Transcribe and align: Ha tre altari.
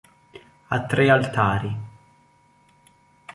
Ha 0.69 0.79
tre 0.87 1.05
altari. 1.17 1.75